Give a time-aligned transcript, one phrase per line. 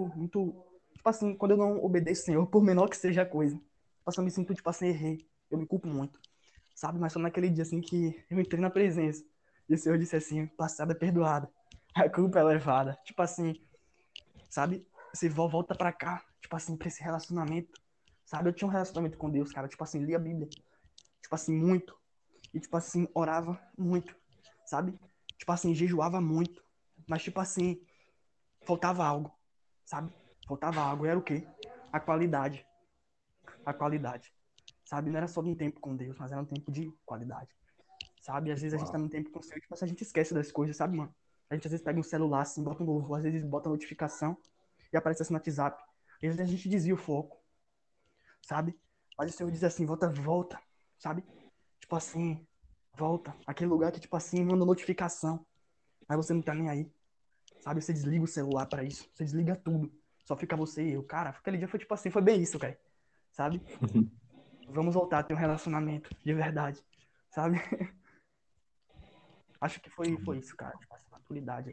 [0.00, 0.64] muito, muito.
[0.94, 3.56] Tipo assim, quando eu não obedeço o Senhor, por menor que seja a coisa.
[3.56, 5.28] Tipo assim, eu me sinto, tipo assim, errei.
[5.50, 6.18] Eu me culpo muito.
[6.74, 6.98] Sabe?
[6.98, 9.24] Mas só naquele dia, assim, que eu entrei na presença.
[9.68, 11.50] E o Senhor disse assim: passada é perdoada.
[11.94, 12.98] A culpa é levada.
[13.04, 13.54] Tipo assim,
[14.48, 14.86] sabe?
[15.12, 17.80] Você volta pra cá, tipo assim, pra esse relacionamento.
[18.24, 18.48] Sabe?
[18.48, 19.68] Eu tinha um relacionamento com Deus, cara.
[19.68, 20.48] Tipo assim, lia a Bíblia.
[21.20, 21.94] Tipo assim, muito.
[22.54, 24.16] E, tipo assim, orava muito.
[24.64, 24.98] Sabe?
[25.38, 26.64] Tipo assim, jejuava muito.
[27.06, 27.80] Mas, tipo assim,
[28.64, 29.32] faltava algo.
[29.92, 30.10] Sabe?
[30.48, 31.04] Faltava algo.
[31.04, 31.46] E era o quê?
[31.92, 32.66] A qualidade.
[33.66, 34.32] A qualidade.
[34.86, 35.10] Sabe?
[35.10, 37.54] Não era só um tempo com Deus, mas era um tempo de qualidade.
[38.22, 38.50] Sabe?
[38.50, 40.50] Às vezes a gente tá num tempo com o Senhor, assim, a gente esquece das
[40.50, 41.14] coisas, sabe, mano?
[41.50, 44.34] A gente às vezes pega um celular, assim, bota um louvor, às vezes bota notificação
[44.90, 45.84] e aparece assim no WhatsApp.
[46.22, 47.36] E às vezes a gente desvia o foco,
[48.40, 48.74] sabe?
[49.18, 50.58] Mas o Senhor diz assim, volta, volta,
[50.96, 51.22] sabe?
[51.78, 52.46] Tipo assim,
[52.94, 53.36] volta.
[53.46, 55.44] Aquele lugar que, tipo assim, manda notificação.
[56.08, 56.90] Mas você não tá nem aí.
[57.62, 57.80] Sabe?
[57.80, 59.08] Você desliga o celular para isso.
[59.14, 59.90] Você desliga tudo.
[60.24, 61.02] Só fica você e eu.
[61.04, 62.76] Cara, aquele dia foi tipo assim, foi bem isso, cara.
[63.30, 63.62] Sabe?
[64.68, 66.82] Vamos voltar a ter um relacionamento de verdade.
[67.30, 67.56] Sabe?
[69.60, 70.76] Acho que foi, foi isso, cara.
[70.76, 71.70] Tipo, essa maturidade